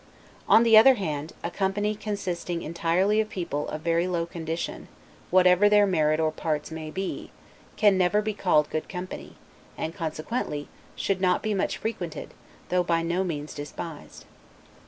On 0.49 0.63
the 0.63 0.75
other 0.75 0.95
hand, 0.95 1.33
a 1.43 1.51
company 1.51 1.93
consisting 1.93 2.63
entirely 2.63 3.21
of 3.21 3.29
people 3.29 3.67
of 3.67 3.81
very 3.81 4.07
low 4.07 4.25
condition, 4.25 4.87
whatever 5.29 5.69
their 5.69 5.85
merit 5.85 6.19
or 6.19 6.31
parts 6.31 6.71
may 6.71 6.89
be, 6.89 7.29
can 7.75 7.99
never 7.99 8.19
be 8.19 8.33
called 8.33 8.71
good 8.71 8.89
company; 8.89 9.35
and 9.77 9.93
consequently 9.93 10.67
should 10.95 11.21
not 11.21 11.43
be 11.43 11.53
much 11.53 11.77
frequented, 11.77 12.33
though 12.69 12.81
by 12.81 13.03
no 13.03 13.23
means 13.23 13.53
despised. 13.53 14.25